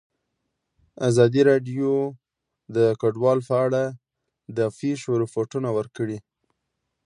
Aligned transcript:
ازادي 1.09 1.41
راډیو 1.49 1.91
د 2.75 2.77
کډوال 3.01 3.39
په 3.49 3.55
اړه 3.65 3.83
د 4.57 4.59
پېښو 4.79 5.11
رپوټونه 5.23 5.69
ورکړي. 5.77 6.17